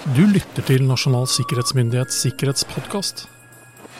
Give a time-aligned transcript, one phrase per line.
[0.00, 3.26] Du lytter til Nasjonal sikkerhetsmyndighets sikkerhetspodkast.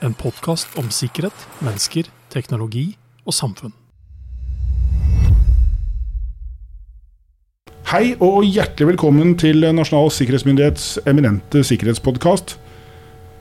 [0.01, 2.87] En podkast om sikkerhet, mennesker, teknologi
[3.29, 3.75] og samfunn.
[7.93, 12.57] Hei og hjertelig velkommen til Nasjonal sikkerhetsmyndighets eminente sikkerhetspodkast.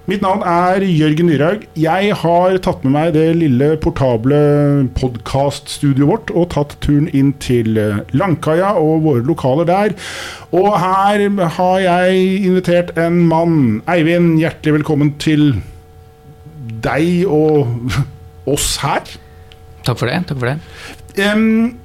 [0.09, 1.65] Mitt navn er Jørgen Dyrhaug.
[1.77, 4.37] Jeg har tatt med meg det lille portable
[4.97, 7.77] podkaststudioet vårt og tatt turen inn til
[8.17, 9.93] Langkaia og våre lokaler der.
[10.49, 11.21] Og her
[11.59, 13.59] har jeg invitert en mann.
[13.91, 15.59] Eivind, hjertelig velkommen til
[16.87, 17.69] deg og
[18.55, 19.05] oss her.
[19.85, 20.23] Takk for det.
[20.31, 20.57] takk for det.
[21.21, 21.77] Um,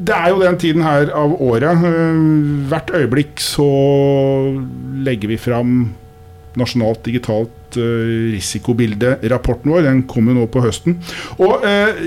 [0.00, 1.84] det er jo den tiden her av året.
[2.72, 3.68] Hvert øyeblikk så
[5.04, 5.78] legger vi fram
[6.56, 9.86] Nasjonalt digitalt uh, risikobilde, rapporten vår.
[9.88, 10.98] Den kommer nå på høsten.
[11.38, 12.02] Og uh,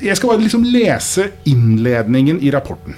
[0.00, 2.96] Jeg skal bare liksom lese innledningen i rapporten.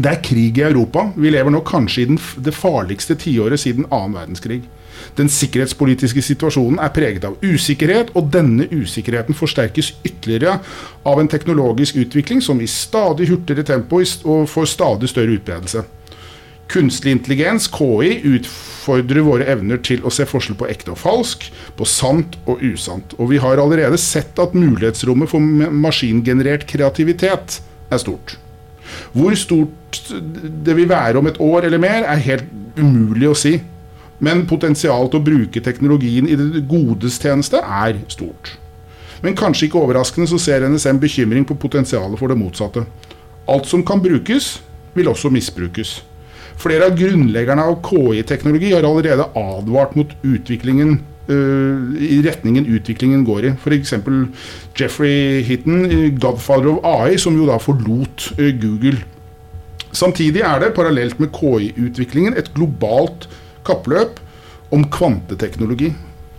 [0.00, 1.10] Det er krig i Europa.
[1.16, 4.62] Vi lever nå kanskje i det farligste tiåret siden annen verdenskrig.
[5.18, 10.58] Den sikkerhetspolitiske situasjonen er preget av usikkerhet, og denne usikkerheten forsterkes ytterligere
[11.08, 15.84] av en teknologisk utvikling som i stadig hurtigere tempo og får stadig større utbredelse.
[16.70, 21.86] Kunstig intelligens, KI, utfordrer våre evner til å se forskjell på ekte og falsk, på
[21.88, 23.16] sant og usant.
[23.18, 27.58] Og vi har allerede sett at mulighetsrommet for maskingenerert kreativitet
[27.90, 28.36] er stort.
[29.14, 32.46] Hvor stort det vil være om et år eller mer, er helt
[32.78, 33.56] umulig å si.
[34.22, 38.54] Men potensialet til å bruke teknologien i det godes tjeneste er stort.
[39.24, 42.84] Men kanskje ikke overraskende så ser NSM bekymring på potensialet for det motsatte.
[43.50, 44.60] Alt som kan brukes,
[44.94, 46.00] vil også misbrukes.
[46.60, 50.98] Flere av grunnleggerne av KI-teknologi har allerede advart mot utviklingen
[51.30, 53.54] uh, i retningen utviklingen går i.
[53.56, 53.94] F.eks.
[54.76, 55.86] Jeffrey Hitton,
[56.20, 59.00] godfather of AI, som jo da forlot uh, Google.
[59.96, 63.26] Samtidig er det, parallelt med KI-utviklingen, et globalt
[63.66, 64.20] kappløp
[64.70, 65.94] om kvanteteknologi.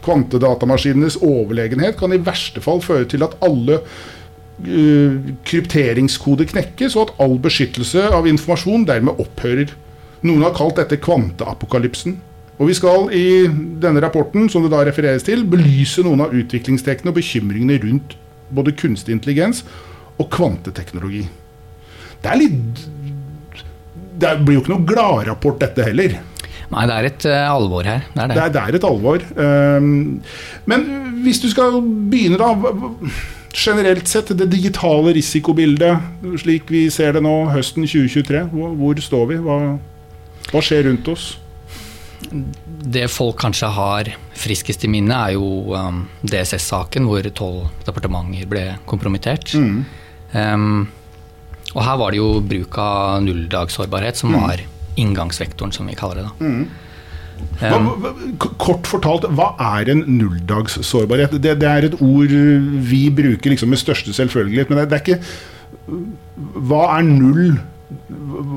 [0.05, 3.81] Kvantedatamaskinenes overlegenhet kan i verste fall føre til at alle
[4.61, 9.73] krypteringskoder knekkes, og at all beskyttelse av informasjon dermed opphører.
[10.27, 12.17] Noen har kalt dette kvanteapokalypsen.
[12.61, 13.27] Og vi skal i
[13.81, 18.17] denne rapporten som det da refereres til, belyse noen av utviklingstrekkene og bekymringene rundt
[18.53, 19.63] både kunstig intelligens
[20.21, 21.23] og kvanteteknologi.
[22.21, 22.87] Det er litt
[24.21, 26.19] Det blir jo ikke noe gladrapport, dette heller.
[26.71, 28.03] Nei, det er et uh, alvor her.
[28.13, 28.35] Det er, det.
[28.35, 29.23] Det, er, det er et alvor.
[29.35, 29.87] Um,
[30.69, 30.83] men
[31.25, 32.51] hvis du skal begynne, da.
[33.51, 39.25] Generelt sett, det digitale risikobildet slik vi ser det nå høsten 2023, hvor, hvor står
[39.33, 39.39] vi?
[39.43, 39.57] Hva,
[40.51, 41.31] hva skjer rundt oss?
[42.31, 48.65] Det folk kanskje har friskest i minne, er jo um, DSS-saken, hvor tolv departementer ble
[48.89, 49.53] kompromittert.
[49.57, 49.81] Mm.
[50.33, 50.87] Um,
[51.71, 54.39] og her var det jo bruk av nulldagssårbarhet som mm.
[54.43, 54.63] var
[54.99, 56.29] inngangsvektoren, som vi kaller det.
[56.29, 56.47] da.
[56.47, 56.63] Mm.
[57.61, 58.11] Hva, hva,
[58.61, 61.33] kort fortalt, hva er en nulldagssårbarhet?
[61.41, 62.33] Det, det, er et ord
[62.91, 65.21] vi bruker liksom med største selvfølgelighet, men det, det er ikke
[66.69, 67.55] Hva er null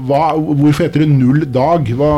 [0.08, 1.88] hva, hvorfor heter det null dag?
[1.98, 2.12] Hva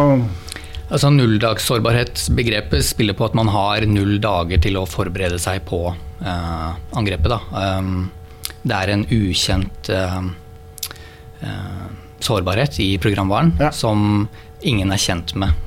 [0.87, 6.69] Altså Nulldagssårbarhetsbegrepet spiller på at man har null dager til å forberede seg på uh,
[6.95, 7.35] angrepet.
[7.51, 8.05] Um,
[8.63, 10.21] det er en ukjent uh,
[11.43, 11.89] uh,
[12.23, 13.73] sårbarhet i programvaren ja.
[13.75, 14.29] som
[14.63, 15.59] ingen er kjent med.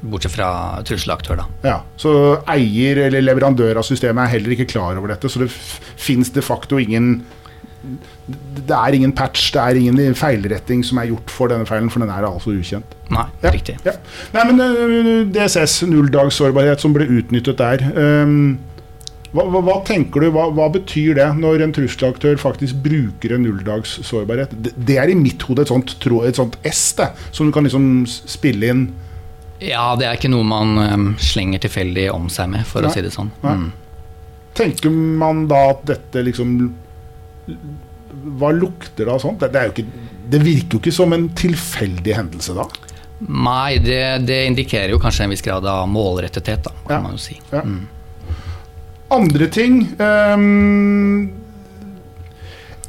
[0.00, 0.48] Bortsett fra
[0.88, 1.44] trusselaktør, da.
[1.60, 2.12] Ja, Så
[2.48, 6.40] eier eller leverandør av systemet er heller ikke klar over dette, så det fins de
[6.44, 7.18] facto ingen
[7.80, 12.02] det er ingen patch, det er ingen feilretting som er gjort for denne feilen, for
[12.02, 12.96] den er altså ukjent.
[13.10, 13.76] Nei, ja, riktig.
[13.86, 13.94] Ja.
[14.34, 17.86] Nei, men uh, DSS, nulldagssårbarhet, som ble utnyttet der.
[17.96, 18.58] Um,
[19.30, 23.44] hva, hva, hva, tenker du, hva, hva, betyr det når en trusselaktør faktisk bruker en
[23.46, 24.56] nulldagssårbarhet?
[24.58, 27.66] Det, det er i mitt hode et sånt, et sånt S det, som du kan
[27.66, 28.88] liksom spille inn.
[29.62, 32.90] Ja, det er ikke noe man um, slenger tilfeldig om seg med, for Nei.
[32.90, 33.30] å si det sånn.
[33.44, 33.66] Mm.
[34.58, 36.56] Tenker man da at dette liksom
[38.10, 39.42] hva lukter det av sånt?
[39.42, 42.66] Det, jo ikke, det, virker jo ikke som en tilfeldig hendelse da?
[43.20, 47.02] Nei, det, det, indikerer jo kanskje en viss grad av målrettethet, da, kan ja.
[47.04, 47.36] man jo si.
[47.52, 47.62] Ja.
[47.64, 47.84] Mm.
[49.10, 51.24] Andre ting um,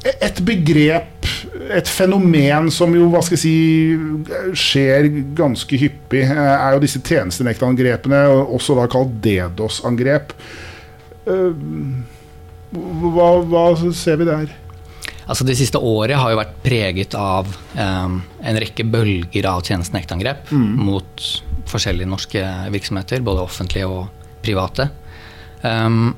[0.06, 1.26] Et begrep,
[1.74, 5.08] et fenomen som jo hva skal jeg si, skjer
[5.38, 8.24] ganske hyppig, er jo disse tjenestenektangrepene,
[8.56, 10.34] også da kalt DDoS-angrep.
[11.22, 11.54] Uh,
[12.72, 13.64] hva, hva,
[13.94, 14.50] ser vi der?
[15.22, 17.46] Altså Det siste året har jo vært preget av
[17.76, 20.72] um, en rekke bølger av tjenestenektangrep mm.
[20.82, 21.26] mot
[21.70, 22.42] forskjellige norske
[22.74, 24.88] virksomheter, både offentlige og private.
[25.62, 26.10] Um,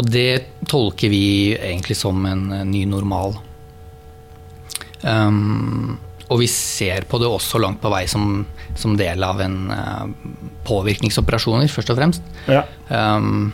[0.00, 3.36] og det tolker vi egentlig som en ny normal.
[5.02, 5.98] Um,
[6.30, 8.44] og vi ser på det også langt på vei som,
[8.78, 10.04] som del av en uh,
[10.66, 12.30] påvirkningsoperasjoner, først og fremst.
[12.50, 12.64] Ja.
[12.88, 13.50] Um,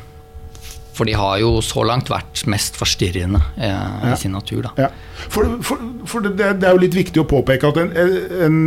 [0.97, 4.13] for de har jo så langt vært mest forstyrrende eh, Ja.
[4.15, 4.63] i sin natur.
[4.65, 4.73] Da.
[4.87, 4.91] Ja.
[5.29, 7.93] For, for, for det, det er jo litt viktig å påpeke at en,
[8.47, 8.61] en,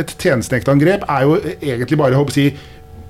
[0.00, 2.48] et tjenestenektangrep er jo egentlig bare å si,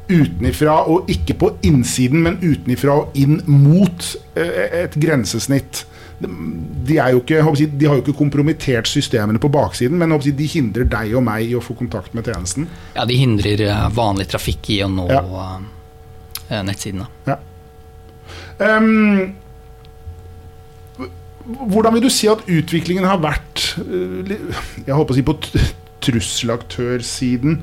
[0.04, 5.86] utenifra og ikke på innsiden, men utenifra og inn mot eh, et grensesnitt.
[6.24, 10.46] De, er ikke, jeg, de har jo ikke kompromittert systemene på baksiden, men jeg, de
[10.48, 12.68] hindrer deg og meg i å få kontakt med tjenesten.
[12.94, 15.24] Ja, de hindrer uh, vanlig trafikk i å nå Ja.
[15.24, 16.62] nettsidene.
[16.68, 17.02] nettsiden.
[17.04, 17.32] Da.
[17.32, 17.38] Ja.
[18.62, 19.34] Ehm,
[21.44, 24.36] hvordan vil du si at utviklingen har vært eh,
[24.86, 25.36] Jeg håper å si på
[26.04, 27.58] trusselaktørsiden?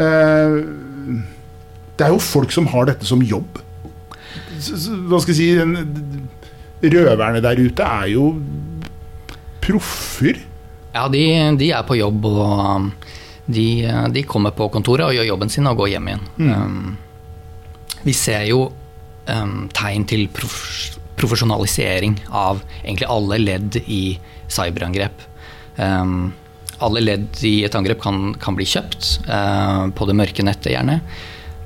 [0.00, 0.56] Eh,
[1.94, 3.60] det er jo folk som har dette som jobb.
[5.08, 5.50] Hva skal jeg si
[6.84, 8.26] Røverne der ute er jo
[9.64, 10.40] proffer.
[10.94, 11.22] Ja, de,
[11.58, 12.90] de er på jobb, og um,
[13.46, 13.66] de,
[14.12, 16.26] de kommer på kontoret og gjør jobben sin og går hjem igjen.
[16.36, 16.96] Mm.
[18.04, 18.66] vi ser jo
[19.30, 24.18] um, tegn til prof profesjonalisering av egentlig alle ledd i
[24.50, 25.20] cyberangrep.
[25.78, 26.32] Um,
[26.82, 30.98] alle ledd i et angrep kan, kan bli kjøpt, uh, på det mørke nettet gjerne.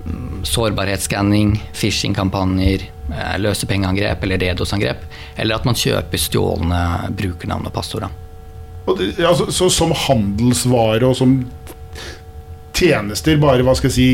[0.05, 5.09] Mm, Sårbarhetsskanning, phishing-kampanjer, uh, løsepengeangrep eller DDoS-angrep.
[5.41, 6.83] Eller at man kjøper stjålne
[7.17, 8.09] brukernavn og passord.
[9.19, 11.41] Ja, så, så som handelsvare og som
[12.79, 14.11] tjenester, bare hva skal jeg si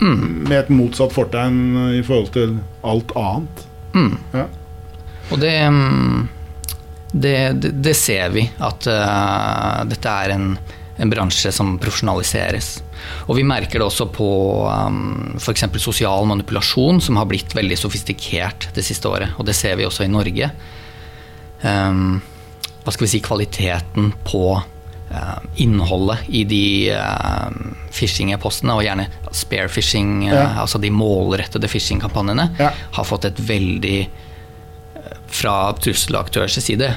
[0.00, 1.60] med et motsatt fortegn
[1.98, 2.56] i forhold til
[2.86, 3.64] alt annet.
[4.34, 4.46] Ja.
[5.30, 6.28] Og det, mm,
[7.12, 7.36] det,
[7.84, 10.54] det, ser vi, at uh, dette er en,
[10.96, 12.72] en bransje som profesjonaliseres.
[13.28, 14.30] Og vi merker det også på
[14.66, 15.66] um, f.eks.
[15.82, 19.36] sosial manipulasjon, som har blitt veldig sofistikert det siste året.
[19.38, 20.50] Og det ser vi også i Norge.
[21.62, 22.20] Um,
[22.84, 24.44] hva skal vi si, kvaliteten på
[25.56, 27.50] innholdet i de uh,
[27.90, 30.44] phishing-e-postene, og gjerne spare phishing, Ja.
[30.62, 32.70] altså de målrettede phishing-kampanjene, Ja.
[32.92, 36.94] har fått et veldig eh, fra trusselaktørers side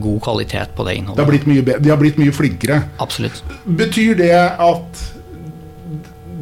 [0.00, 1.46] god kvalitet på det Det har innholdet.
[1.46, 1.80] mye bedre.
[1.82, 2.82] De har blitt mye flinkere.
[2.98, 3.42] Absolutt.
[3.66, 5.04] Betyr det at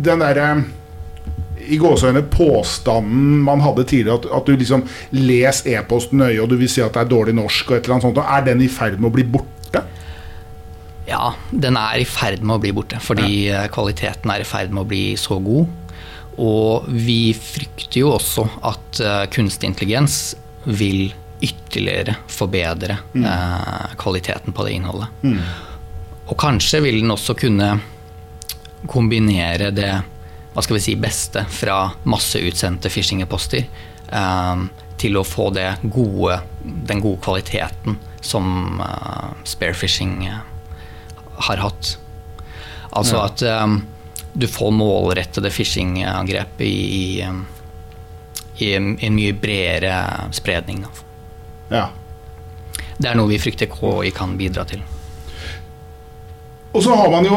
[0.03, 0.65] den derre
[1.69, 6.57] i gåseøyne påstanden man hadde tidligere, at, at du liksom les e-posten nøye og du
[6.57, 8.69] vil si at det er dårlig norsk, og et eller annet sånt, er den i
[8.73, 9.83] ferd med å bli borte?
[11.09, 13.65] Ja, den er i ferd med å bli borte, fordi ja.
[13.73, 15.71] kvaliteten er i ferd med å bli så god.
[16.39, 20.37] Og vi frykter jo også at eh, kunstig intelligens
[20.69, 21.09] vil
[21.43, 25.25] ytterligere forbedre eh, kvaliteten på det innholdet.
[26.29, 27.73] Og kanskje vil den også kunne
[28.87, 29.91] kombinere det
[30.55, 34.63] hva skal vi si, beste fra masseutsendte phishing-e-poster eh,
[34.99, 40.41] til å få det gode, den gode kvaliteten som eh, sparefishing eh,
[41.47, 41.97] har hatt.
[42.91, 43.25] Altså Ja.
[43.27, 43.83] at um,
[44.35, 47.41] du får målrettede phishing-angrep i, i, eh,
[48.59, 50.85] i en en mye bredere spredning.
[50.85, 50.89] Da.
[51.71, 51.89] Ja.
[52.99, 54.83] Det er noe vi frykter KI kan bidra til.
[56.77, 57.37] Og så har man jo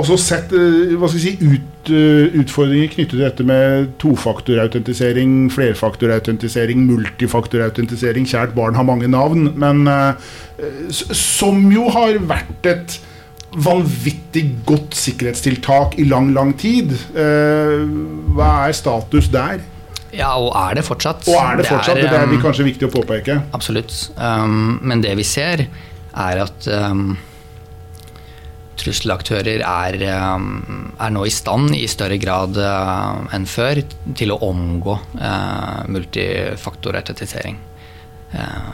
[0.00, 8.26] også sett eh, si, ut, eh, utfordringer knyttet til dette med tofaktorautentisering, flerfaktorautentisering, multifaktorautentisering.
[8.26, 9.52] Kjært barn har mange navn.
[9.56, 10.18] Men eh,
[10.90, 12.98] som jo har vært et
[13.54, 16.92] vanvittig godt sikkerhetstiltak i lang, lang tid.
[17.16, 17.86] Eh,
[18.36, 19.62] Hva er status der?
[20.16, 21.26] Ja, og er det fortsatt.
[21.28, 22.00] Og er det fortsatt?
[22.00, 23.40] Det er um, kanskje viktig å påpeke.
[23.56, 23.94] Absolutt.
[24.16, 25.66] Um, men det vi ser,
[26.16, 27.16] er at um,
[28.80, 29.98] trusselaktører er,
[30.36, 33.82] um, er nå i stand i større grad uh, enn før
[34.16, 37.58] til å omgå uh, multifaktorautentisering.
[38.32, 38.72] Uh,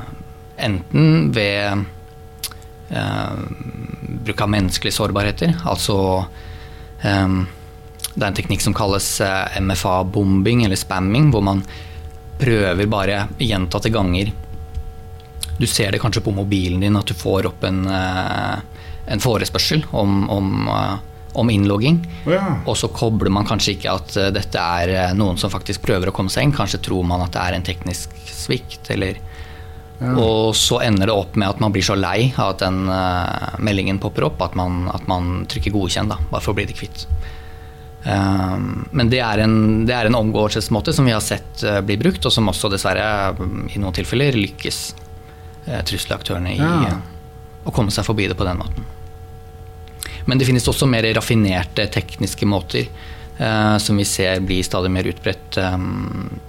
[0.62, 1.86] enten ved
[2.92, 3.36] uh,
[4.24, 5.96] bruk av menneskelige sårbarheter, altså
[7.02, 7.42] um,
[8.14, 11.62] det er en teknikk som kalles eh, MFA-bombing eller spamming, hvor man
[12.40, 14.32] prøver bare gjentatte ganger.
[15.56, 19.86] Du ser det kanskje på mobilen din at du får opp en, eh, en forespørsel
[19.96, 20.94] om, om, eh,
[21.40, 22.02] om innlogging.
[22.28, 22.58] Ja.
[22.66, 26.32] Og så kobler man kanskje ikke at dette er noen som faktisk prøver å komme
[26.32, 26.56] seg inn.
[26.56, 29.16] Kanskje tror man at det er en teknisk svikt, eller
[30.02, 33.58] Og så ender det opp med at man blir så lei av at den uh,
[33.62, 36.74] meldingen popper opp, at man, at man trykker godkjenn, da, bare for å bli det
[36.78, 37.04] kvitt.
[38.02, 41.94] Um, men det er, en, det er en omgåelsesmåte som vi har sett uh, bli
[42.00, 43.04] brukt, og som også dessverre
[43.38, 44.80] mm, i noen tilfeller lykkes
[45.68, 46.98] uh, trusselaktørene i Ja.
[47.62, 48.88] å komme seg forbi det på den måten.
[50.26, 52.90] Men det finnes også mer raffinerte tekniske måter
[53.78, 55.78] som vi ser blir stadig mer utbredt, eh,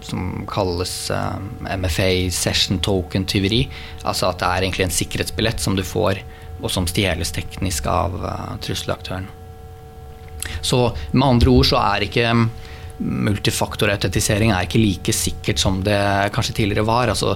[0.02, 3.64] som kalles eh, MFA session token tyveri.
[4.04, 6.22] Altså at det er egentlig en sikkerhetsbillett som du får
[6.64, 8.14] og som stjeles teknisk av
[8.64, 9.26] trusselaktøren.
[10.64, 10.78] Så
[11.12, 12.30] med andre ord så er ikke
[13.04, 15.98] multifaktorautentisering er like sikkert som det
[16.36, 17.12] kanskje tidligere var.
[17.12, 17.36] Altså,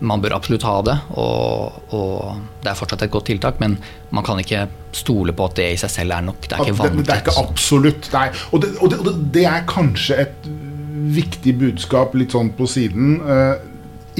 [0.00, 3.76] man bør absolutt ha det, og, og, det er fortsatt et godt tiltak, men
[4.16, 4.66] man kan ikke
[4.96, 6.40] stole på at det i seg selv er nok.
[6.46, 6.98] Det er ikke vanntett.
[6.98, 8.26] Det, det, er ikke absolutt, nei.
[8.50, 10.50] Og det, og, det, og det, er kanskje et
[11.20, 13.18] viktig budskap litt sånn på siden.
[13.24, 13.60] Uh,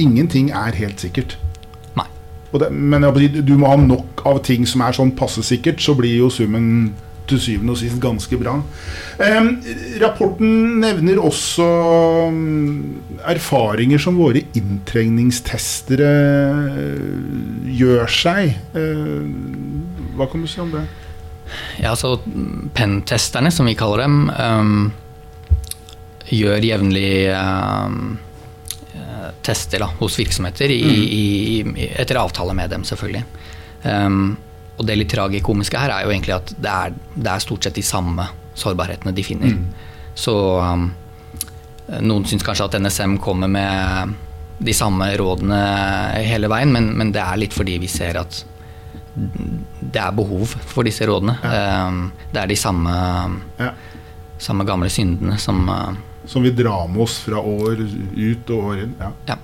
[0.01, 1.37] ingenting er helt sikkert.
[1.97, 2.07] Nei.
[2.69, 3.07] men
[3.45, 6.93] du må ha nok av ting som er sånn passe sikkert, så blir jo summen
[7.31, 8.57] til syvende og sist ganske bra.
[9.21, 9.49] Eh,
[10.03, 11.67] rapporten nevner også
[12.29, 16.09] um, erfaringer som våre inntrengningstestere
[16.71, 18.55] uh, gjør seg.
[18.77, 19.21] Eh,
[20.17, 20.85] hva kan du si om det?
[21.81, 22.15] Ja, altså
[22.75, 24.91] Pentesterne, som vi kaller dem, um,
[26.31, 28.13] gjør jevnlig um,
[29.43, 30.83] tester da, hos virksomheter i,
[31.65, 31.75] mm.
[31.75, 33.25] i, etter avtale med dem, selvfølgelig.
[33.83, 34.37] Um,
[34.77, 37.77] og det litt tragikomiske her er jo egentlig at det er, det er stort sett
[37.77, 38.25] de samme
[38.57, 39.53] sårbarhetene de finner.
[39.55, 39.91] Mm.
[40.17, 40.87] Så um,
[42.01, 44.15] noen syns kanskje at NSM kommer med
[44.61, 45.59] de samme rådene
[46.21, 48.43] hele veien, men, men, det er litt fordi vi ser at
[49.13, 51.35] det er behov for disse rådene.
[51.43, 51.87] Ja.
[51.89, 52.93] Um, det er de samme,
[53.59, 53.73] ja.
[54.39, 55.91] samme gamle syndene som uh,
[56.29, 58.93] Som vi drar med oss fra år ut og år inn.
[59.01, 59.09] Ja.
[59.33, 59.37] ja.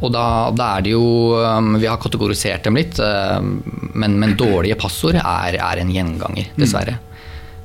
[0.00, 0.24] Og da,
[0.56, 1.06] da, er det jo
[1.36, 3.56] um, Vi har kategorisert dem litt, um,
[3.94, 6.58] men, men dårlige passord er, er, en gjenganger, mm.
[6.60, 6.98] dessverre.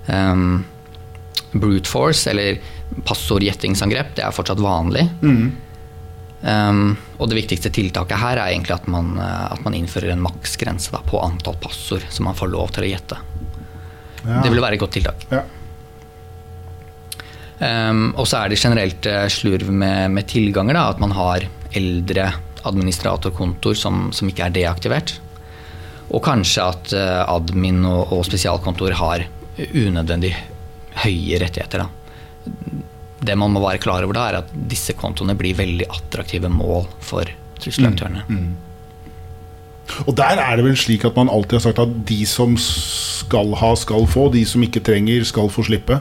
[0.08, 0.63] Um,
[1.51, 2.62] brute force, eller
[3.08, 5.06] passordgjettingsangrep, det er fortsatt vanlig.
[5.22, 5.51] Mm.
[6.41, 6.84] Um,
[7.22, 11.03] og det viktigste tiltaket her er egentlig at man, uh, at man innfører en maksgrense
[11.06, 13.20] på antall passord som man får lov til å gjette.
[14.22, 14.41] Ja.
[14.41, 15.25] Det vil være et godt tiltak.
[15.32, 15.44] Ja.
[17.62, 20.77] Um, og så er det generelt uh, slurv med, med tilganger.
[20.77, 21.46] Da, at man har
[21.78, 22.30] eldre
[22.68, 25.16] administratorkontoer som, som, ikke er deaktivert.
[26.12, 29.25] Og kanskje at uh, admin og, og, spesialkontor har
[29.58, 30.34] unødvendig
[31.04, 31.86] høye rettigheter.
[31.86, 32.50] Da.
[33.22, 36.90] Det man må være klar over da, er at disse kontoene blir veldig attraktive mål
[37.06, 37.30] for
[37.62, 38.25] trusselaktørene.
[38.28, 38.68] Mm, mm.
[40.08, 43.56] Og der er det vel slik at man alltid har sagt at de som skal
[43.60, 44.30] ha, skal få.
[44.34, 46.00] De som ikke trenger, skal få slippe.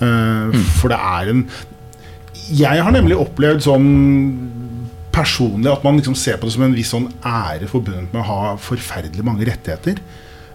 [0.00, 0.66] Uh, mm.
[0.80, 1.46] For det er en
[2.44, 3.84] Jeg har nemlig opplevd sånn
[5.14, 8.28] personlig at man liksom ser på det som en viss sånn ære forbundet med å
[8.28, 10.00] ha forferdelig mange rettigheter.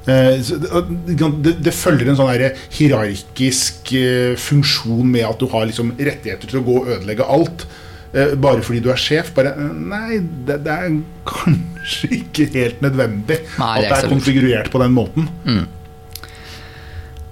[0.10, 2.32] Eh, det, det, følger en sånn
[2.78, 7.66] hierarkisk eh, funksjon med at du har liksom rettigheter til å gå og ødelegge alt.
[8.10, 9.34] Eh, bare fordi du er sjef.
[9.36, 14.82] Bare, nei, det, det, er kanskje ikke helt nødvendig nei, at det er konfigurert på
[14.84, 15.30] den måten.
[15.46, 15.68] Mm.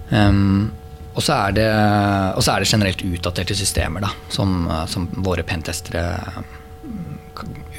[0.08, 0.70] Um,
[1.18, 6.06] og så er, er, det generelt utdaterte systemer da, som, som våre pentestere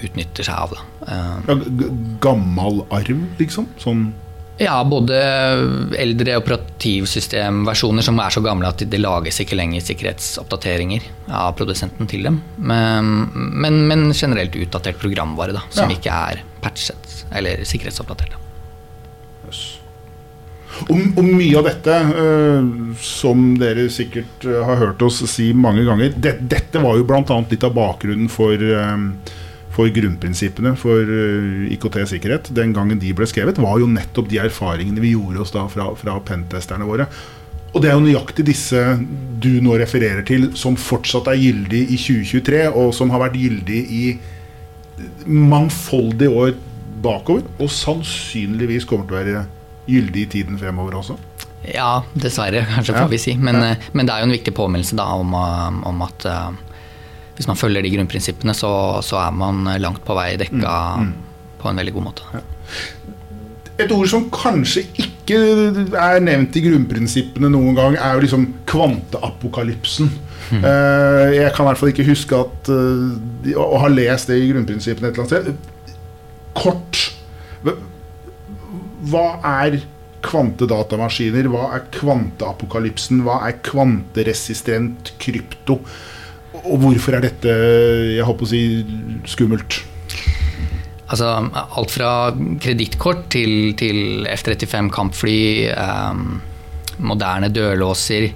[0.03, 0.79] utnytter seg av.
[1.09, 1.59] Ja,
[2.23, 3.69] gammel arv, liksom?
[3.83, 4.09] Sånn
[4.59, 5.19] ja, både
[5.95, 12.27] eldre operativsystemversjoner som er så gamle at det lages ikke lenger sikkerhetsoppdateringer av produsenten til
[12.27, 12.41] dem.
[12.59, 13.29] Men,
[13.63, 15.99] men, men generelt utdatert programvare da, som ja.
[15.99, 18.35] ikke er patchet eller sikkerhetsoppdatert.
[19.47, 19.63] Yes.
[20.89, 25.87] Og, og, mye av dette, uh, som dere sikkert uh, har hørt oss si mange
[25.87, 27.23] ganger, det, dette var jo bl.a.
[27.23, 28.59] litt av bakgrunnen for
[29.79, 35.03] for grunnprinsippene for eh, IKT-sikkerhet den gangen de ble skrevet, var jo nettopp de erfaringene
[35.05, 37.07] vi gjorde oss da fra, fra pentesterne våre.
[37.69, 38.81] Og det er jo nøyaktig disse
[39.39, 43.81] du nå refererer til, som fortsatt er gyldig i 2023, og som har vært gyldig
[43.95, 44.05] i
[45.29, 46.57] mangfoldige år
[47.05, 49.45] bakover, og sannsynligvis kommer til å være
[49.89, 51.19] gyldig i tiden fremover også.
[51.69, 53.13] Ja, dessverre, kanskje får ja.
[53.13, 53.37] vi si.
[53.39, 53.77] Men, ja.
[53.77, 56.27] Eh, men, det er jo en viktig påminnelse da, om, eh, om at
[57.39, 58.71] hvis man følger de grunnprinsippene, så,
[59.07, 61.59] så er man langt på vei dekka mm, mm.
[61.63, 62.27] på en veldig god måte.
[62.35, 62.43] Ja.
[63.79, 65.39] Et ord som kanskje ikke
[65.95, 70.11] er nevnt i grunnprinsippene noen gang, er jo liksom kvanteapokalypsen.
[70.49, 70.65] Mm.
[70.65, 74.51] Uh, jeg kan i hvert fall ikke huske at uh, å ha lest det i
[74.51, 75.95] grunnprinsippene et eller annet sted.
[76.59, 77.05] Kort.
[79.09, 79.27] Hva
[79.63, 79.79] er
[80.27, 81.47] kvantedatamaskiner?
[81.53, 83.23] Hva er kvanteapokalypsen?
[83.29, 85.79] Hva er kvanteresistent krypto?
[86.65, 87.55] Og hvorfor er dette
[88.17, 88.63] jeg håper å si,
[89.29, 89.81] skummelt?
[91.09, 92.11] Altså, alt fra
[92.61, 95.41] kredittkort til, til F-35 kampfly,
[95.73, 96.21] eh,
[97.01, 98.29] moderne dørlåser.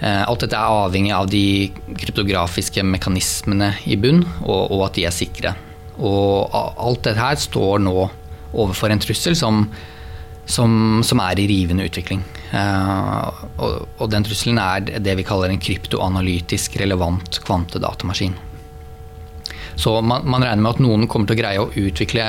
[0.00, 1.44] Eh, alt dette er avhengig av de
[2.00, 5.54] kryptografiske mekanismene i bunn, og, og, at de er sikre.
[6.00, 7.96] Og alt dette her står nå
[8.52, 9.66] overfor en trussel som,
[10.48, 12.24] som, som er i rivende utvikling.
[12.52, 18.34] Uh, og, og, den trusselen er det vi kaller en kryptoanalytisk relevant kvantedatamaskin.
[19.74, 22.26] Så man, man, regner med at noen kommer til å greie å utvikle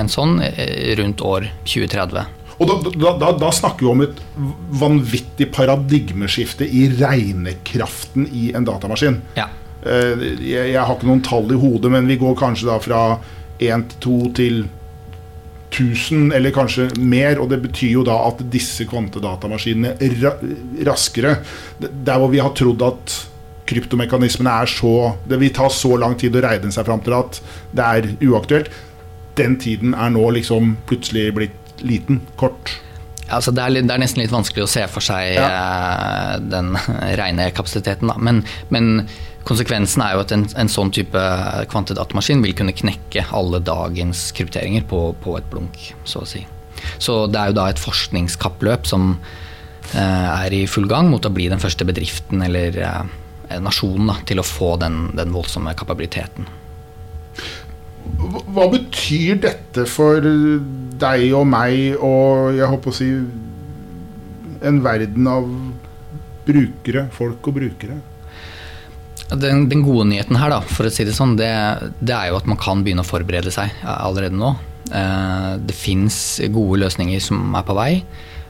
[0.00, 2.38] en sånn eh, rundt år 2030.
[2.60, 4.18] Og da, da, da, da snakker vi om et
[4.80, 9.20] vanvittig paradigmeskifte i regnekraften i en datamaskin.
[9.36, 9.50] Ja.
[9.84, 13.04] Eh, jeg, jeg har ikke noen tall i hodet, men vi går kanskje da fra
[13.60, 14.60] 1 til 2 til
[15.70, 17.40] 1000, eller kanskje mer.
[17.40, 20.34] Og det betyr jo da at disse kvantedatamaskinene ra
[20.90, 21.36] raskere
[21.80, 23.16] Der hvor vi har trodd at
[23.70, 27.40] kryptomekanismene er så Det vil ta så lang tid å regne seg fram til at
[27.76, 28.70] det er uaktuelt.
[29.38, 32.74] Den tiden er nå liksom plutselig blitt liten, kort.
[33.30, 35.48] Altså det, er det, er nesten litt vanskelig å se for seg ja.
[35.48, 36.74] uh, den
[37.20, 38.10] rene kapasiteten.
[38.10, 38.18] Da.
[38.18, 38.42] Men,
[38.74, 39.06] men,
[39.46, 41.20] konsekvensen er jo at en, en, sånn type
[41.72, 46.42] kvantedatamaskin vil kunne knekke alle dagens krypteringer på, på, et blunk, så å si.
[47.00, 51.32] Så det er jo da et forskningskappløp som uh, er i full gang mot å
[51.32, 56.46] bli den første bedriften eller uh, nasjonen da, til å få den, den voldsomme kapabiliteten.
[58.20, 60.24] Hva betyr dette for
[61.00, 63.10] deg og meg og jeg håper å si
[64.60, 65.46] en verden av
[66.46, 67.98] brukere, folk og brukere?
[69.30, 71.50] Den, den, gode nyheten her, da, for å si det sånn, det,
[72.00, 74.56] det, er jo at man kan begynne å forberede seg allerede nå.
[74.90, 77.92] Eh, det fins gode løsninger som er på vei,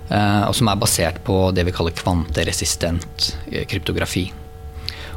[0.08, 4.30] eh, og som er basert på det vi kaller kvanteresistent eh, kryptografi.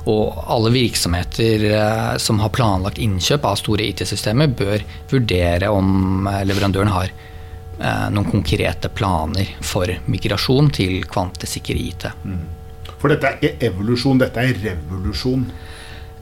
[0.10, 6.42] Og alle virksomheter eh, som har planlagt innkjøp av store IT-systemer, bør vurdere om eh,
[6.48, 12.10] leverandøren har eh, noen konkrete planer for migrasjon til kvantesikker IT.
[12.28, 12.42] Mm.
[13.00, 15.48] For dette er ikke evolusjon, dette er revolusjon?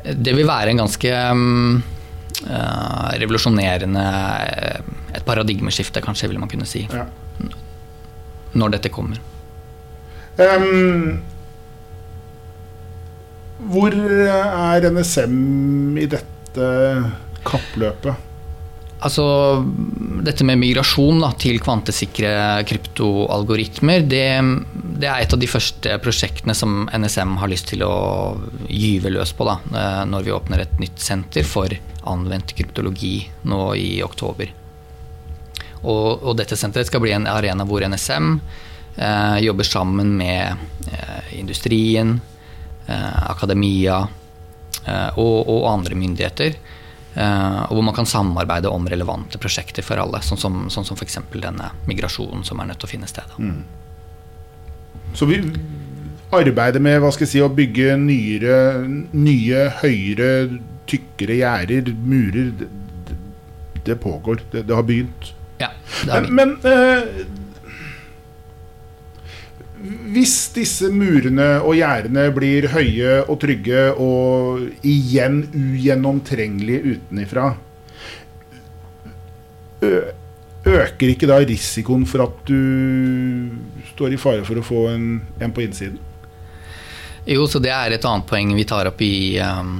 [0.02, 4.06] Det vil være en ganske uh, revolusjonerende
[5.14, 6.88] Et paradigmeskifte, kanskje, vil man kunne si.
[6.90, 7.04] Ja.
[8.58, 9.22] Når dette kommer.
[10.42, 11.22] Um,
[13.70, 16.68] hvor er NSM i dette
[17.46, 18.28] kappløpet?
[19.02, 19.24] Altså,
[20.22, 24.26] Dette med migrasjon da, til kvantesikre kryptoalgoritmer, det,
[25.02, 27.94] det, er et av de første prosjektene som NSM har lyst til å
[28.70, 31.74] gyve løs på da, eh, når vi åpner et nytt senter for
[32.12, 33.16] anvendt kryptologi
[33.50, 34.54] nå i oktober.
[35.82, 41.40] Og, og dette senteret skal bli en arena hvor NSM eh, jobber sammen med eh,
[41.42, 42.31] industrien, Eh,
[43.32, 44.02] akademia
[44.86, 46.56] eh, og, og, andre myndigheter.
[47.14, 50.24] Eh, og hvor man kan samarbeide om relevante prosjekter for alle.
[50.26, 51.20] Sånn som, sånn som f.eks.
[51.36, 53.38] denne migrasjonen som er nødt til å finne sted.
[53.38, 53.62] Mm.
[55.18, 55.42] Så vi
[56.32, 58.58] arbeider med si, å bygge nyere,
[59.12, 60.32] nye, høyere,
[60.88, 62.54] tykkere gjerder, murer.
[62.62, 63.20] Det,
[63.84, 64.44] det pågår.
[64.52, 65.34] Det, det, har begynt.
[65.60, 65.74] Ja,
[66.06, 66.36] det har begynt.
[66.40, 67.41] Men, men
[69.82, 77.48] hvis disse murene og gjerdene blir høye og trygge og igjen ugjennomtrengelige utenifra,
[79.82, 82.62] øker ikke da risikoen for at du
[83.94, 85.08] står i fare for å få en,
[85.42, 85.98] en på innsiden?
[87.26, 89.80] Jo, så det er et annet poeng vi tar opp i, um,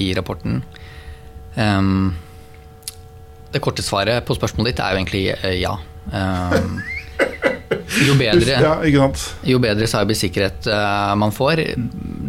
[0.00, 0.60] i rapporten.
[1.56, 2.12] Um,
[3.52, 5.76] det korte svaret på spørsmålet ditt er jo egentlig uh, ja.
[6.12, 6.80] Um,
[8.06, 8.74] jo bedre, ja,
[9.52, 11.62] jo bedre cybersikkerhet uh, man får,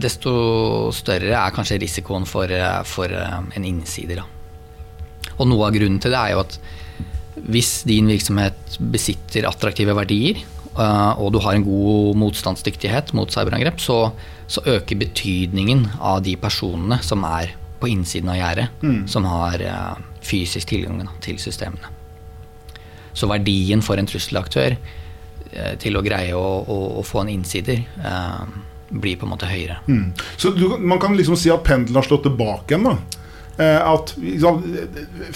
[0.04, 0.34] desto
[0.96, 4.22] større er kanskje risikoen for, uh, for uh, en innsider.
[4.22, 5.34] Da.
[5.38, 6.58] Og noe av grunnen til det er jo at
[7.44, 13.98] hvis din virksomhet besitter attraktive verdier, og du har en god motstandsdyktighet mot cyberangrep, så,
[14.50, 19.02] så øker betydningen av de personene som er på innsiden av gjerdet, mm.
[19.12, 19.62] som har
[20.26, 21.92] fysisk tilgang til systemene.
[23.14, 25.03] Så verdien for en trusselaktør Eh,
[25.82, 28.46] til å greie å, å, å få en innsider, eh,
[28.94, 29.80] blir på en måte høyere.
[29.88, 30.14] Mm.
[30.38, 32.90] Så du, man kan liksom si at pendelen har slått tilbake igjen?
[32.90, 33.22] da?
[33.58, 34.64] Eh, at liksom,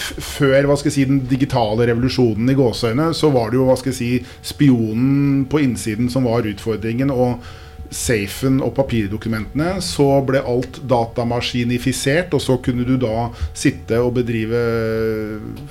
[0.02, 3.78] Før hva skal jeg si, den digitale revolusjonen i gåseøynene, så var det jo hva
[3.78, 4.10] skal jeg si,
[4.54, 7.14] spionen på innsiden som var utfordringen.
[7.14, 7.42] og
[7.94, 14.60] safen og papirdokumentene, så ble alt datamaskinifisert, og så kunne du da sitte og bedrive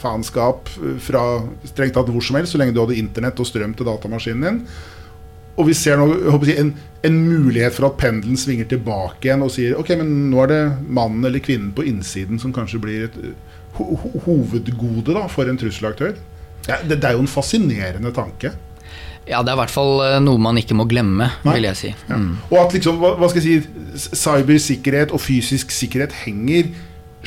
[0.02, 0.72] faenskap
[1.04, 1.24] fra
[1.68, 4.62] strengt tatt hvor som helst, så lenge du hadde internett og strøm til datamaskinen din.
[5.58, 6.06] Og vi ser nå
[6.54, 6.72] en,
[7.06, 10.62] en, mulighet for at pendelen svinger tilbake igjen og sier ok, men nå er det
[10.86, 13.18] mannen eller kvinnen på innsiden som kanskje blir et
[13.78, 13.86] ho
[14.26, 16.16] hovedgode da, for en trusselaktør.
[16.68, 18.54] Ja, det, det er jo en fascinerende tanke.
[19.28, 21.56] Ja, det er i hvert fall eh, noe man ikke må glemme, Nei.
[21.58, 21.94] vil jeg si.
[22.08, 22.28] Mm.
[22.38, 22.48] Ja.
[22.48, 26.70] Og at liksom, hva, skal jeg si, cybersikkerhet og fysisk sikkerhet henger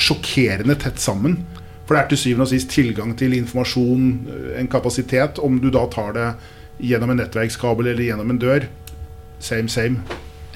[0.00, 1.42] sjokkerende tett sammen.
[1.84, 5.42] For det er til syvende og sist tilgang til informasjon, eh, en kapasitet.
[5.42, 6.28] Om du da tar det
[6.90, 8.68] gjennom en nettverkskabel eller gjennom en dør.
[9.40, 10.00] Same, same.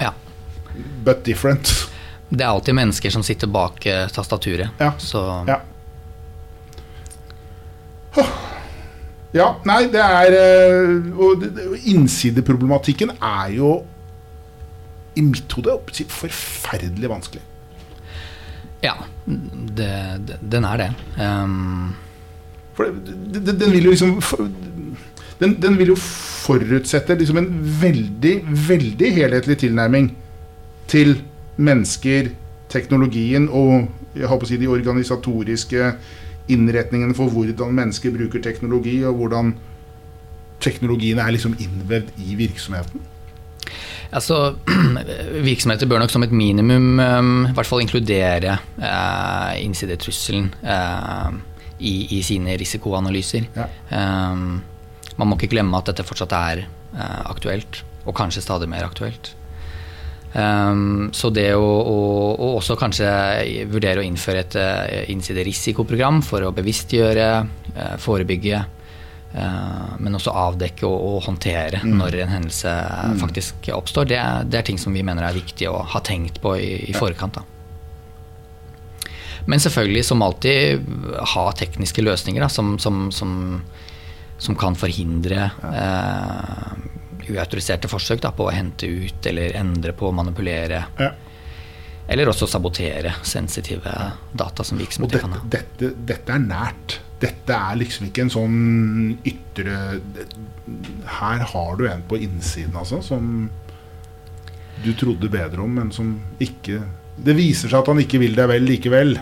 [0.01, 0.13] Ja.
[1.05, 1.75] But different.
[2.29, 4.73] Det er alltid mennesker som sitter bak eh, tastaturet.
[4.81, 4.93] Ja.
[4.97, 5.61] Så Ja.
[8.17, 8.44] Åh.
[9.35, 11.43] Ja, nei, det er eh, Og
[11.91, 13.73] innsideproblematikken er jo
[15.15, 15.73] i mitt hode
[16.11, 17.41] forferdelig vanskelig.
[18.83, 18.93] ja,
[19.25, 19.87] det,
[20.27, 20.87] det, den er det.
[21.19, 21.95] Um,
[22.75, 24.49] For det- det- den vil jo liksom for-
[25.39, 27.47] den, den vil jo forutsette liksom en
[27.81, 28.35] veldig,
[28.67, 30.11] veldig helhetlig tilnærming
[30.87, 31.21] til
[31.57, 32.29] mennesker,
[32.69, 35.93] teknologien og jeg håper å si de organisatoriske
[36.51, 39.55] innretningene for hvordan mennesker bruker teknologi, og hvordan
[40.63, 43.03] teknologien er liksom innvevd i virksomheten.
[44.11, 44.55] altså,
[45.49, 51.33] virksomheter bør nok som et minimum um, i hvert fall inkludere eh, innsidetrusselen eh,
[51.79, 53.49] i, i sine risikoanalyser.
[53.55, 53.67] Ja.
[53.89, 54.45] Eh,
[55.15, 59.31] man må ikke glemme at dette fortsatt er uh, aktuelt, og kanskje stadig mer aktuelt.
[60.35, 61.99] Um, så det å, å,
[62.35, 63.07] å også kanskje
[63.71, 67.27] vurdere å innføre et uh, innsiderisikoprogram for å bevisstgjøre,
[67.71, 68.59] uh, forebygge,
[69.31, 72.73] uh, men også avdekke og, og håndtere når en hendelse
[73.21, 74.19] faktisk oppstår, det
[74.51, 77.39] det er ting som vi mener er viktig å ha tenkt på i, i forkant.
[77.39, 77.47] Da.
[79.45, 80.83] Men selvfølgelig, som alltid,
[81.35, 83.31] ha tekniske løsninger da, som, som, som,
[84.41, 86.71] som kan forhindre eh,
[87.29, 90.81] uautoriserte forsøk da, på å hente ut eller endre på, manipulere.
[90.99, 91.11] Ja.
[92.07, 93.91] Eller også sabotere sensitive
[94.31, 95.41] data som virksomheter kan ha.
[95.49, 96.99] dette, dette er nært.
[97.19, 98.55] Dette er liksom ikke en sånn
[99.25, 99.75] ytre
[101.15, 103.47] Her har du en på innsiden, altså, som
[104.83, 106.11] du trodde bedre om, men som
[106.43, 106.81] ikke
[107.15, 109.13] Det viser seg at han ikke vil deg vel likevel.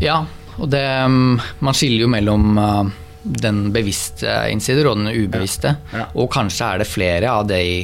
[0.00, 0.22] Ja,
[0.56, 2.88] og det, um, man skiller jo mellom uh,
[3.26, 5.76] den bevisste innsider og den ubevisste.
[5.92, 6.08] Ja, ja.
[6.14, 7.78] Og kanskje er det flere av det i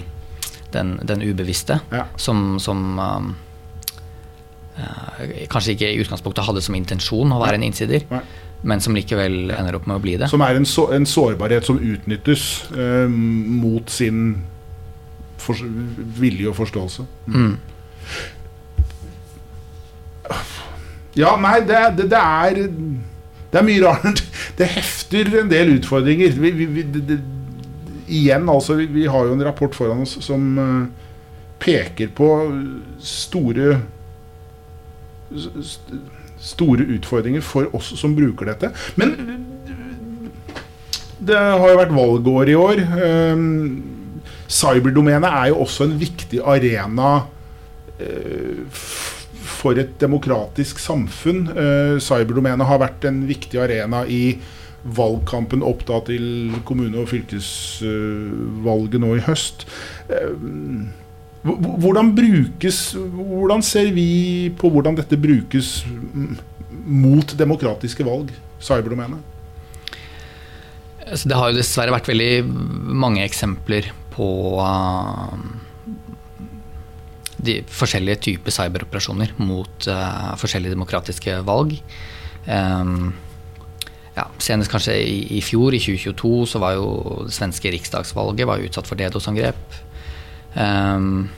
[0.72, 2.06] den, den ubevisste Ja.
[2.16, 3.34] som, som um,
[4.78, 5.18] uh,
[5.52, 8.06] kanskje ikke i utgangspunktet hadde som intensjon å være en innsider,
[8.62, 10.30] men som likevel ender opp med å bli det.
[10.30, 14.20] Som er en, så, en sårbarhet som utnyttes eh, mot sin
[15.42, 15.58] for,
[16.20, 17.06] vilje og forståelse.
[17.26, 17.56] Mm.
[21.18, 22.62] Ja, nei, det, det, det er
[23.52, 24.22] Det er mye rart.
[24.58, 26.32] Det hefter en del utfordringer.
[26.40, 27.18] Vi, vi, vi, det, det,
[28.12, 30.86] igjen, altså, vi, har jo en rapport foran oss som eh,
[31.62, 32.30] peker på
[32.98, 33.76] store
[35.36, 36.00] st-
[36.42, 38.72] Store utfordringer for oss som bruker dette.
[38.98, 39.12] Men
[41.22, 42.80] det har jo vært valgår i år.
[42.98, 43.44] Um,
[44.50, 47.12] Cyberdomenet er jo også en viktig arena
[48.02, 48.91] f-
[49.62, 51.46] for et demokratisk samfunn.
[51.52, 54.38] Eh, Cyberdomenet har vært en viktig arena i
[54.82, 59.66] valgkampen opp da til kommune- og fylkesvalget nå i høst.
[60.10, 60.34] Eh,
[61.42, 65.84] Hvordan brukes Hvordan ser vi på hvordan dette brukes
[66.86, 68.30] mot demokratiske valg,
[68.62, 69.18] cyberdomenet?
[71.12, 72.44] Så det har jo dessverre vært veldig
[73.02, 74.28] mange eksempler på
[74.62, 75.34] uh,
[77.42, 81.74] de forskjellige typer cyberoperasjoner mot uh, forskjellige demokratiske valg.
[82.46, 83.12] Um,
[84.16, 86.88] ja, senest kanskje i, i fjor, i 2022, så var jo
[87.26, 89.78] det svenske riksdagsvalget var utsatt for DDoS-angrep.
[90.54, 91.30] Um,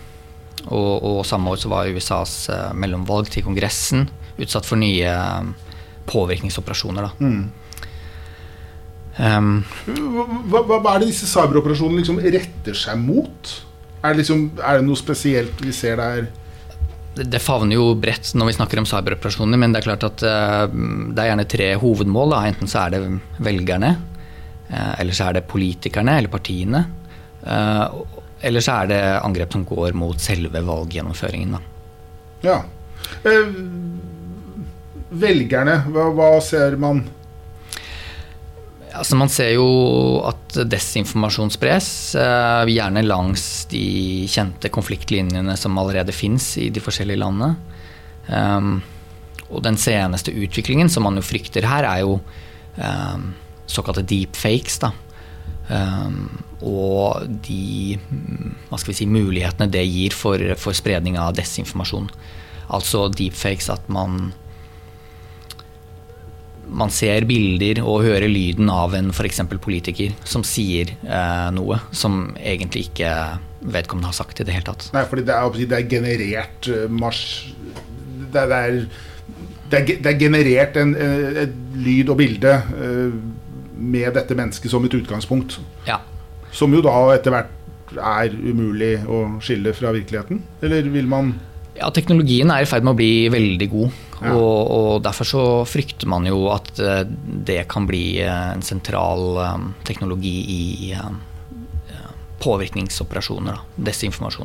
[0.67, 4.09] og, og samme år så var USAs uh, mellomvalg til Kongressen
[4.41, 5.53] utsatt for nye um,
[6.11, 7.07] påvirkningsoperasjoner.
[7.07, 7.29] da.
[9.15, 13.53] Um, Hva, hva, hva er det disse cyberoperasjonene liksom retter seg mot?
[14.05, 16.27] Er det, liksom, er det noe spesielt vi ser der?
[17.15, 20.65] det favner jo bredt når vi snakker om cyberoperasjoner, men det er klart at eh,
[21.15, 22.35] det er gjerne tre hovedmål.
[22.35, 22.41] Da.
[22.51, 23.03] Enten så er det
[23.47, 23.93] velgerne,
[24.69, 26.85] eh, eller så er det politikerne eller partiene.
[27.47, 27.87] eh,
[28.45, 31.55] eller så er det angrep som går mot selve valggjennomføringen.
[31.55, 31.61] Da.
[32.45, 32.59] Ja.
[35.15, 37.07] Velgerne, hva, hva ser man?
[38.95, 39.67] Altså Man ser jo
[40.29, 47.19] at desinformasjon spres, eh, gjerne langs de kjente konfliktlinjene som allerede fins i de forskjellige
[47.23, 47.57] landene.
[48.29, 48.79] Um,
[49.51, 52.21] og den seneste utviklingen som man jo frykter her, er jo
[52.79, 53.27] um,
[53.67, 54.79] såkalte deepfakes.
[54.87, 54.93] da.
[55.69, 57.99] Um, og de
[58.69, 62.09] hva skal vi si, mulighetene det gir for, for spredning av desinformasjon.
[62.75, 64.33] Altså deepfakes at man
[66.75, 69.43] man ser bilder og hører lyden av en f.eks.
[69.63, 73.11] politiker som sier eh, noe som egentlig ikke
[73.65, 74.91] vedkommende har sagt i det hele tatt.
[74.95, 77.27] Nei, fordi det er, det er generert marsj...
[78.35, 78.79] Det er, det er,
[79.71, 83.19] det er, det er generert en, eh, et lyd og bilde eh,
[83.75, 85.59] med dette mennesket som et utgangspunkt.
[85.89, 86.01] Ja.
[86.55, 90.43] Som jo da etter hvert er umulig å skille fra virkeligheten.
[90.65, 91.35] Eller vil man
[91.75, 94.03] Ja, teknologien er i ferd med å bli veldig god.
[94.25, 94.35] Ja.
[94.35, 97.05] Og, og, derfor så frykter man jo at eh,
[97.49, 100.63] det kan bli eh, en sentral um, teknologi i
[102.45, 103.53] påvirkningsoperasjoner.
[103.53, 103.85] Da.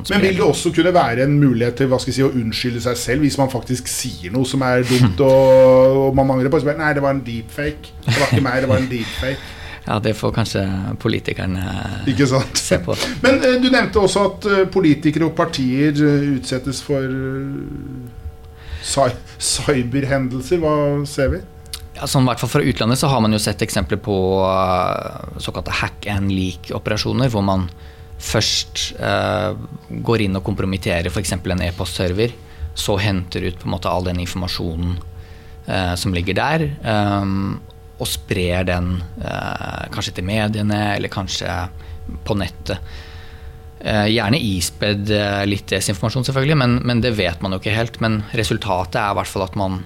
[0.09, 2.83] Men vil det også kunne være en mulighet til hva skal jeg si, å unnskylde
[2.85, 6.61] seg selv hvis man faktisk sier noe som er dumt, og, og man mangler på
[6.69, 7.95] Nei, det var en deepfake.
[8.05, 9.55] Det var ikke meg, det var en deepfake.
[9.89, 10.61] Ja, det får kanskje
[11.01, 11.63] politikerne
[12.53, 12.93] se på.
[13.23, 18.18] Men eh, du nevnte også at eh, politikere og partier eh, utsettes for eh,
[18.83, 20.61] cyberhendelser.
[20.63, 20.75] Hva
[21.09, 21.41] ser vi?
[21.99, 24.15] Ja, sånn, hvert fall Fra utlandet så har man jo sett eksempler på
[24.45, 27.67] uh, såkalte hack and leak-operasjoner, hvor man
[28.19, 29.51] først uh,
[29.89, 31.35] går inn og kompromitterer f.eks.
[31.39, 32.35] en e-postserver,
[32.79, 34.95] så henter ut på en måte all den informasjonen
[35.67, 37.59] uh, som ligger der, um,
[37.99, 38.93] og sprer den
[39.91, 41.51] kanskje til mediene, eller kanskje
[42.23, 42.79] på nettet.
[43.79, 45.07] Gjerne ispedd
[45.47, 48.01] litt desinformasjon, selvfølgelig, men, men det vet man jo ikke helt.
[48.03, 49.79] Men resultatet er i hvert fall at man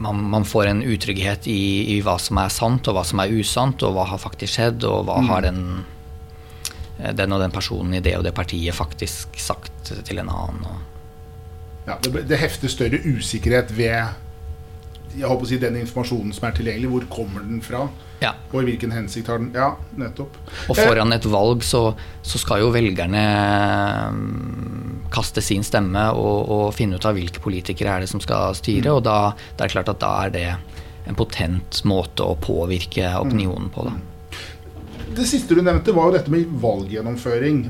[0.00, 3.32] man, man, får en utrygghet i, i, hva som er sant og hva som er
[3.36, 5.28] usant, og hva har faktisk skjedd, og hva mm.
[5.28, 5.60] har den,
[7.18, 10.88] den, og den personen i det og det partiet faktisk sagt til en annen.
[11.86, 14.29] Ja, det, det, hefter større usikkerhet ved
[15.16, 16.90] jeg håper å si, den informasjonen som er tilgjengelig.
[16.92, 17.86] Hvor kommer den fra?
[18.20, 18.34] Ja.
[18.52, 20.36] Og i hvilken hensikt har den Ja, nettopp.
[20.68, 23.22] Og foran et valg så, så skal jo velgerne
[25.10, 28.90] kaste sin stemme og, og, finne ut av hvilke politikere er det som skal styre.
[28.90, 28.94] Mm.
[28.98, 29.18] Og da
[29.56, 30.46] det er klart at da er det
[31.08, 33.88] en potent måte å påvirke opinionen på.
[33.88, 33.96] Da.
[35.10, 37.64] Det siste du nevnte, var jo dette med valggjennomføring.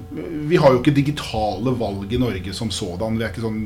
[0.50, 3.16] Vi har jo ikke digitale valg i Norge som sådan.
[3.16, 3.62] Vi er ikke sånn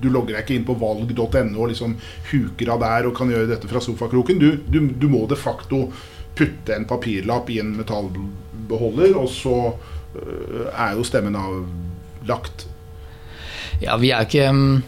[0.00, 1.96] du logger deg ikke inn på valg.no og liksom
[2.32, 4.40] huker av der og kan gjøre dette fra sofakroken.
[4.40, 5.86] Du, du, du, må de facto
[6.38, 12.68] putte en papirlapp i en metallbeholder, og så uh, er jo stemmen avlagt.
[13.82, 14.78] Ja, vi er jo ikke mm,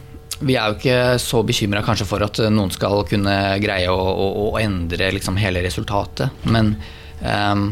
[0.40, 4.28] vi er jo ikke så bekymra kanskje for at noen skal kunne greie å, å,
[4.46, 6.42] å endre liksom hele resultatet.
[6.48, 6.72] Men
[7.20, 7.66] um,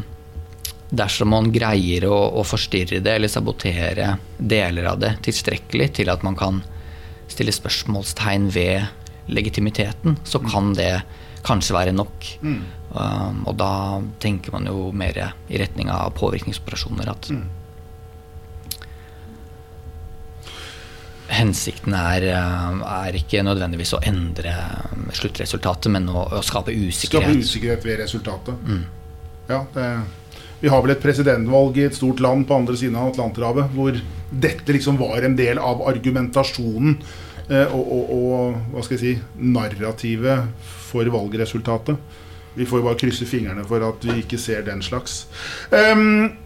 [0.90, 6.24] dersom man greier å, å, forstyrre det eller sabotere deler av det tilstrekkelig til at
[6.26, 6.60] man kan
[7.38, 10.92] stille spørsmålstegn ved legitimiteten, så kan det
[11.46, 12.26] kanskje være nok.
[12.42, 12.58] Mm.
[12.88, 13.70] Um, og da
[14.20, 15.16] tenker man jo mer
[15.48, 17.10] i retning av påvirkningsoperasjoner.
[17.12, 17.46] at mm.
[21.28, 27.28] hensikten er, eh, er, ikke nødvendigvis å endre eh, sluttresultatet, men å, å skape usikkerhet.
[27.28, 28.64] Skape usikkerhet ved resultatet.
[28.64, 28.86] Mm.
[29.48, 29.88] Ja, det,
[30.60, 34.00] vi har vel et presidentvalg i et stort land på andre siden av Atlanterhavet hvor
[34.28, 36.98] dette liksom var en del av argumentasjonen
[37.48, 40.50] og, og, og, hva skal jeg si narrativet
[40.88, 41.96] for valgresultatet.
[42.58, 45.22] Vi får bare krysse fingrene for at vi ikke ser den slags.
[45.72, 46.36] Um,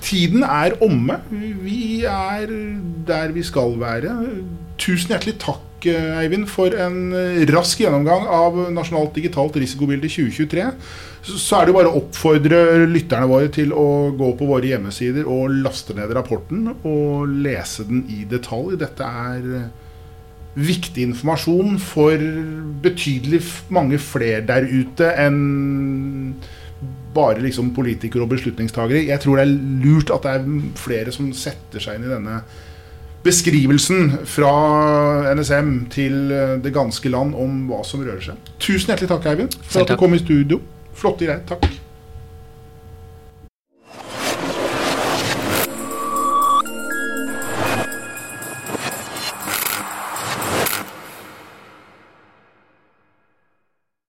[0.00, 1.18] Tiden er omme.
[1.62, 2.46] Vi er
[3.06, 4.14] der vi skal være.
[4.80, 7.14] Tusen hjertelig takk, Eivind, for en
[7.50, 10.66] rask gjennomgang av Nasjonalt digitalt risikobilde 2023.
[11.22, 15.28] Så er det jo bare å oppfordre lytterne våre til å gå på våre hjemmesider
[15.28, 18.78] og laste ned rapporten og lese den i detalj.
[18.80, 19.68] Dette er
[20.60, 22.22] viktig informasjon for
[22.82, 26.34] betydelig mange flere der ute enn
[27.14, 29.04] bare liksom politikere og beslutningstagere.
[29.10, 32.40] Jeg tror det er lurt at det er flere som setter seg inn i denne
[33.24, 34.52] beskrivelsen fra
[35.36, 38.50] NSM til eh, det ganske land om hva som rører seg.
[38.62, 40.60] Tusen hjertelig takk, Eivind, for at du kom i studio.
[40.96, 41.44] Flotte greier.
[41.48, 41.68] Takk.